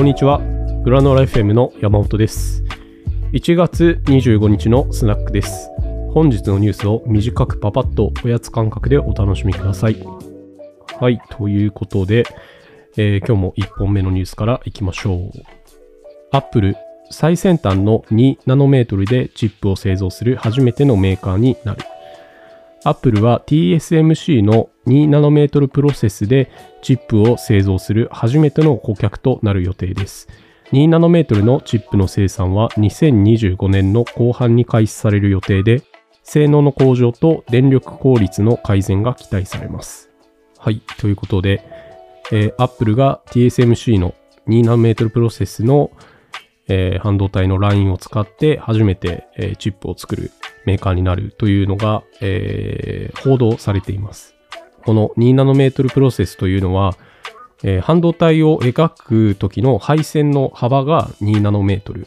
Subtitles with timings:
[0.00, 0.40] こんにちは。
[0.82, 2.64] グラノラ FM の山本です。
[3.32, 5.68] 1月25日のスナックです。
[6.14, 10.02] 本日のニュースを短くパパッとおやつ感覚でお楽しみください。
[10.98, 12.24] はい、ということで、
[12.96, 15.30] えー今日も1本目のニュースからいきましょう。
[16.32, 16.76] アップル、
[17.10, 21.82] 最先端の2ナノメートルでチップを製造する初めてのメーカーになる。
[22.82, 30.28] アップルは TSMC の2ナノメートルプロセスでチップを製造する初めての顧客となる予定です。
[30.72, 35.82] 2ナノメートルのチップの生産は2025年の後半に開始される予定で、
[36.22, 40.10] 性能の向上と電力効率の改善が期待されます。
[40.56, 41.62] はい、ということで、
[42.32, 44.14] えー、アップルが TSMC の
[44.46, 45.90] 2ナノメートルプロセスの、
[46.70, 50.30] えー半導体のラインを使って初めて、えーチップを作る
[50.64, 54.34] メーカーになるというのが、えー報道されています。
[54.84, 56.96] この2ナノメートルプロセスというのは、
[57.64, 62.06] えー半導体を描く時の配線の幅が2ナノメートル。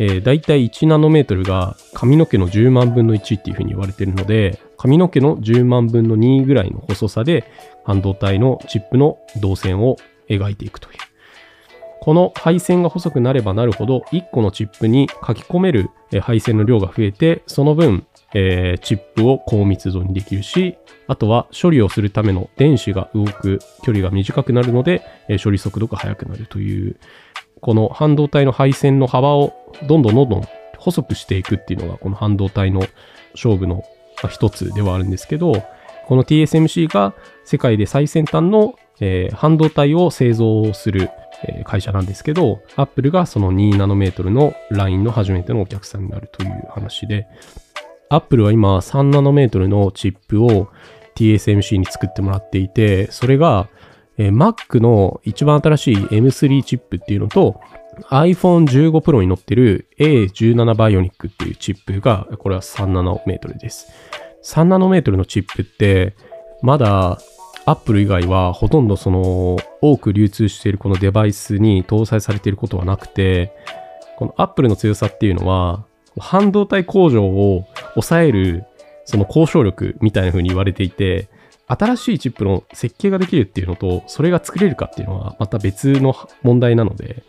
[0.00, 7.44] えー、だいたい1ナノメートルが髪の毛の10万分の1っていうふうに言われているので、髪の毛の10万分の2ぐらいの細さで
[7.84, 9.96] 半導体のチップの導線を
[10.28, 11.07] 描いていくという。
[12.08, 15.90] この配線が細くなればなるほど、1個のチップに書き込める
[16.22, 26.96] 配線の量が増えて、その分、えーチップを高密度にできるし、あとは処理をするための電子が動く距離が短くなるので、えー処理速度が速くなるという、
[27.60, 29.52] この半導体の配線の幅を
[29.86, 30.42] どんどんどんどん
[30.78, 32.86] 細くしていくっていうのが、この半導体の
[33.34, 33.84] 勝負の
[34.30, 35.62] 一つではあるんですけど、
[36.06, 37.12] この TSMC が
[37.44, 41.10] 世界で最先端の、えー半導体を製造する、
[41.64, 47.26] 会社なんですけど、Apple がその2ナノメートルのラインの初めてのお客さんになるという話で、
[48.10, 50.68] Apple は今3ナノメートルのチップを
[51.14, 53.68] TSMC に作ってもらっていて、それが、
[54.16, 57.60] Mac の一番新しい M3 チップっていうのと、
[58.10, 63.88] iPhone15 Pro に乗ってる A17 バイオニックっていうチップが、これは3ナノメートルです。
[64.44, 66.14] 3ナノメートルのチップって、
[66.62, 67.20] まだ
[67.68, 73.54] Apple 以外はほとんどその多く流通しているこのデバイスに搭載されていることはなくて、
[74.16, 75.84] この Apple の強さっていうのは、
[76.18, 78.64] 半導体工場を抑える
[79.04, 81.28] その交渉力みたいな風に言われていて、
[81.66, 87.22] 新しいチップの設計ができるっていうのと、それが作れるかっていうのはまた別の問題なので、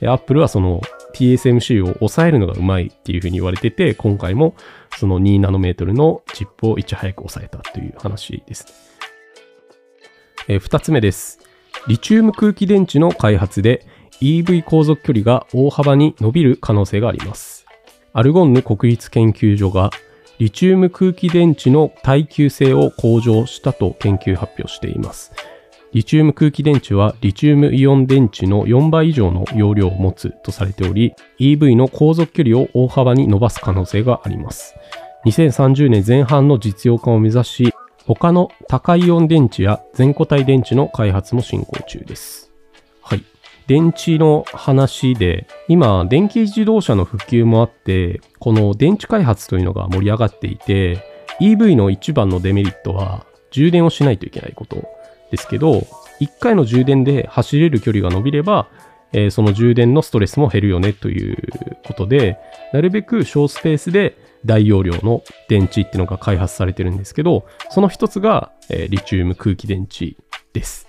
[0.00, 0.80] え Apple はその
[1.14, 4.54] TSMC を抑えるのがうまいっていう風に言われてて、今回も
[4.96, 8.93] その2ナノメートルのチップをいち早く抑えたという話です。
[10.48, 11.38] えー二つ目です。
[11.88, 13.86] リチウム空気電池の開発で
[14.20, 17.64] EV 航続距離が大幅に伸びる可能性があります。
[18.12, 19.90] アルゴンヌ国立研究所が
[20.38, 25.32] リチウム空気電池の耐久性を向上したと研究発表しています。
[25.92, 34.74] リチウム空気電池はリチウムイオン電池の4倍以上の容量を持つとされており、EV の航続距離を大幅に伸ばす可能性があります。
[35.24, 37.73] 2030年前半の実用化を目指し、
[38.06, 42.52] 他の高イオン電池や全固体電池の開発も進行中です。
[43.00, 43.24] はい。
[43.66, 51.02] 電池の話で、今、電気自動車の普及もあって、この電池開発というのが盛り上がっていて、
[51.40, 54.84] EV の一番のデメリットは、充電をしないといけないこと
[55.30, 55.86] ですけど、
[56.20, 58.68] 1回の充電で走れる距離が伸びれば、
[59.12, 61.38] えーその充電のストレスも減るよねという
[61.86, 62.36] ことで、
[62.72, 70.16] なるべく小スペースで大容量の電池っていうのが開発されてるんですけど、その一つが、えーリチウム空気電池
[70.52, 70.88] です。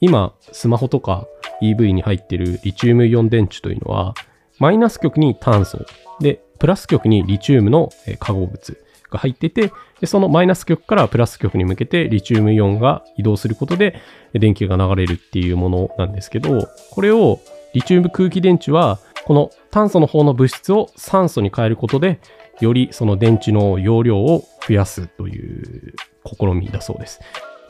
[0.00, 1.26] 今、スマホとか
[1.62, 4.14] EV に入ってるリチウムイオン電池というのは、
[4.58, 5.84] マイナス極に炭素、
[6.20, 8.78] で、プラス極にリチウムの化合物
[9.10, 14.00] が入ってて、でそのマイナス極からプラス極に向けてリチウムイオンが移動することで
[14.32, 17.38] 電気が流れるっていうものなんですけど、これを
[17.74, 22.20] リチウム空気電池は、この炭素の方の物質を酸素に変えることで、
[22.60, 27.20] よりその電池の容量を増やすという試みだそうです。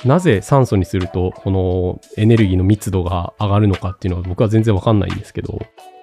[0.05, 5.61] なぜ酸素にするとこのエネルギーの密度が上がるのかっていうのは僕は全然わかんないんですけど、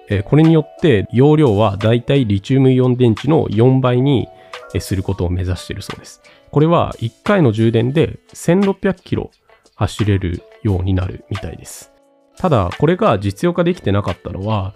[0.08, 4.28] えーこれによって容量はだいたいリチウムイオン電池の4倍に
[4.78, 6.22] することを目指しているそうです。
[6.50, 9.30] これは1回の充電で1600キロ
[9.76, 11.92] 走れるようになるみたいです。
[12.36, 14.74] ただ、これが実用化できてなかったのは、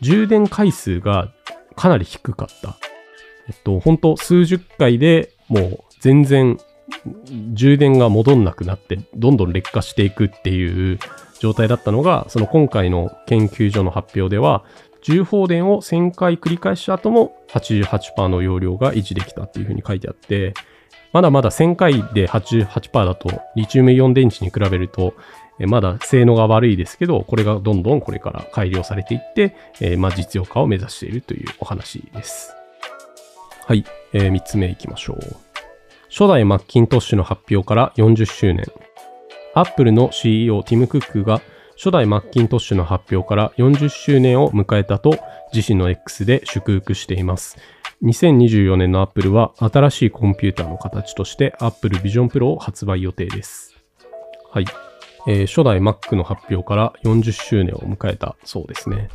[0.00, 1.32] 充電回数が
[1.74, 2.76] かなり低かった。
[3.48, 6.58] えっと、本当数十回でもう全然
[7.52, 10.98] 充電が戻んなくなって、どんどん劣化していくっていう
[11.38, 14.64] 状態だったのが、その今回の研究所の発表では、
[15.02, 20.54] 重放電を1000回繰り返した後も88%の容量が維持できたっていうふうに書いてあって、
[21.12, 25.14] まだまだ1000回で88%だと、リチウムイオン電池に比べると、
[25.60, 32.55] まだ性能が悪いですけど、これがどんどんこれから改良されていって、えまあ、実用化を目指しているというお話です。
[33.68, 35.18] はい、えー、3つ目いきましょう。
[36.08, 38.64] 初代マッキントッシュの発表から40周年。
[39.54, 41.42] アップルの CEO ティム・クックが
[41.74, 45.18] 初代マッキントッシュの発表から40周年を迎えたと
[45.52, 47.58] 自身の X で祝福しています。
[48.04, 53.74] 2024年の Apple は新しいコンピューターの形として Apple Vision Pro を発売予定です。
[54.48, 54.66] はい。
[55.26, 59.08] えー、初代 Mac の発表から40周年を迎えたそうですね。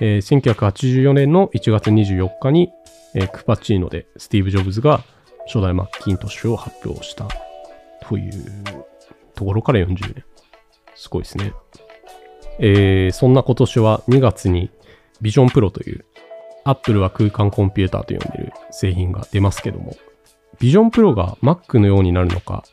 [0.00, 2.72] えー、1984年の1月24日に、
[3.14, 5.02] えー、クパチーノでスティーブ・ジョブズが
[5.46, 7.28] 初代マッキントッシュを発表した
[8.06, 8.64] という
[9.34, 10.24] ところから40年。
[10.94, 11.52] すごいですね。
[12.58, 14.70] えー、そんな今年は2月に
[15.20, 16.04] ビジョンプロという
[16.64, 19.96] Apple は空間コンピューターと呼んでる製品が出ますけども、
[20.60, 22.64] ビジョンプロが Mac のようになるのか、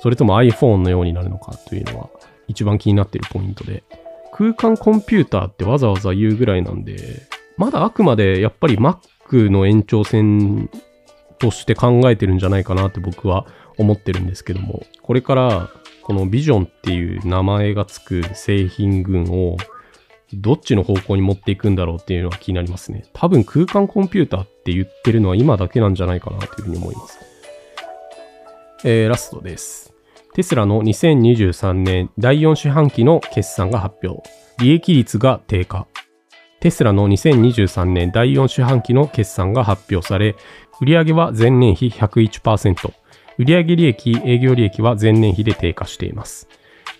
[0.00, 2.10] それとも iPhone のようになるのかというのは
[2.48, 3.84] 一番気になっているポイントで、
[4.32, 7.22] 空間コンピューターってわざわざ言うぐらいなんで、
[7.56, 8.98] まだあくまでやっぱり Mac
[9.34, 10.70] の延長線
[11.38, 13.46] として考えてるんじゃないかなって僕は
[13.78, 15.70] 思ってるんですけども、これから
[16.02, 19.56] このビジョンっていう名前がつく製品群を
[20.32, 23.04] どっちの方向に持っていくんだろうっていうのは気になりますね。
[23.12, 27.18] 多分空間コンピューターって言ってるのは今だけなんじゃないかなというふうに思います。
[28.84, 29.92] えー、ラストです。
[30.34, 34.22] テスラの2023年第4四半期の決算が発表。
[34.58, 35.86] 利益率が低下。
[36.60, 40.36] テスラの2023年第4四半期の決算が発表され、
[40.80, 42.92] 売上は前年比101%、
[43.38, 46.48] 売上利益、営業利益は前年比で低下しています。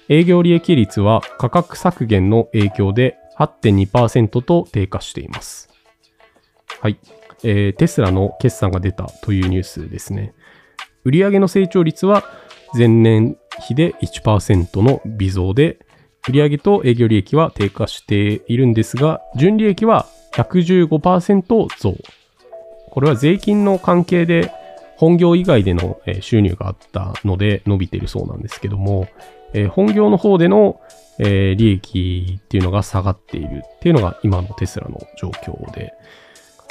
[0.09, 5.69] 営業利益率は価格削減の影響で8.2%と低下しています。
[6.81, 6.99] はい、
[7.43, 7.77] えー。
[7.77, 10.35] テスラの決算が出たというニュースですね。
[11.05, 12.25] 売上の成長率は
[12.77, 13.37] 前年
[13.67, 15.79] 比で1%の微増で、
[16.29, 21.97] 売上と営業利益は低下しているんですが、純利益は115%増。
[22.91, 24.51] これは税金の関係で
[24.97, 29.07] 本業以外での収入があったので伸びているそうなんですけども、
[29.71, 30.81] 本業の方での、
[31.19, 35.95] 利益っていうのが下がっているっていうのが今のテスラの状況で、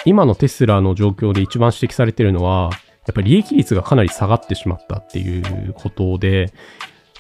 [0.06, 2.70] 今のテスラの状況で一番指摘されているのは、
[3.08, 6.54] やっぱり利益率がかなり下がってしまったっていうことで、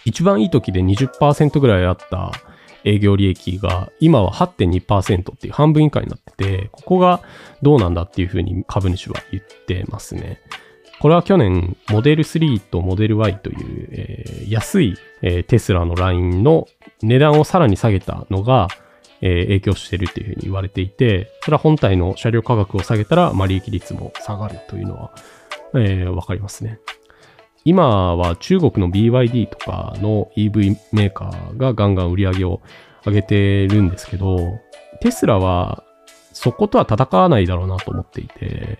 [0.05, 2.31] 一番いい時で20%ぐらいあった
[2.85, 7.21] 営業利益が今は8.2%っていう半分以下になってて、ここが
[7.61, 10.39] どうなんだっていうふうに株主は言ってますね。
[10.99, 16.67] これは去年、モデル3とモデル Y という、えー、安い、えー、テスラのラインの
[17.01, 18.69] 値段をさらに下げたのが、
[19.21, 25.11] えー、影響しているというふうに言われていて、それは本体の車両価格を下げたら、まあ、利益率も下がるというのは、
[25.73, 26.79] えー、わかりますね。
[27.65, 32.61] 今は中国の BYD とかの EV メーカーがガンガン売り上げを
[33.05, 34.59] 上げてるんですけど、
[35.01, 35.83] テスラは
[36.31, 38.77] そことは戦わないだろうなと思っていて、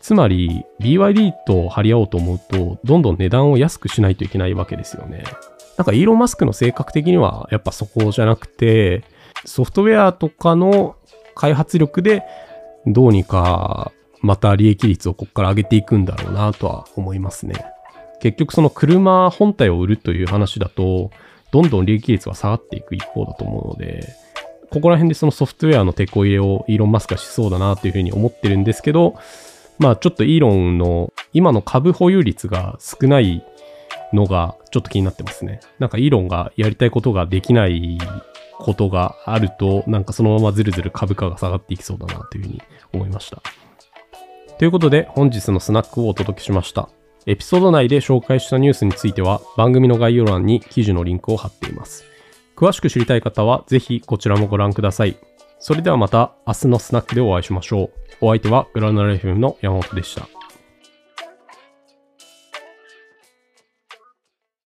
[0.00, 5.24] つまり BYD と張り合おうと思うと、どんどん値段を安くしないといけないわけですよね。
[5.76, 9.02] なんかイーロン・マスクの性格的にはやっぱそこじゃなくて、
[9.44, 10.94] ソフトウェアとかの
[11.34, 12.22] 開発力で
[12.86, 13.90] どうにか
[14.20, 17.54] また利益率をここから上げていくんだろうなとは思いますね。
[18.20, 21.10] 結局その車本体を売るという話だと、
[21.52, 24.06] どんどん利益率は下がっていく一方だと思うので、
[24.70, 29.16] ここら辺でそのソフトウェアの手こ入れをイーロン・マスクはしそうだなというふうに思ってるんですけど、
[29.78, 33.44] まあちょっとイーロンの今の株保有率が少ない
[34.12, 35.60] のがちょっと気になってますね。
[35.78, 37.98] なんかイーロンがやりたいことができない
[38.58, 43.42] ことがあると、なんかそのままずるずる株価が下がっていきそうだなというふうに思いました。
[44.58, 46.90] ということで本日のスナックをお届けしました。
[47.26, 52.04] エピソード内で紹介したニュースについては番組の概要欄に記事のリンクを貼っています。
[52.56, 55.16] 詳しく知りたい方はぜひこちらもご覧ください。
[55.58, 57.90] それではまた明日のスナックでお会いしましょう。
[58.22, 60.39] お相手はグラナラ FM の山本でした。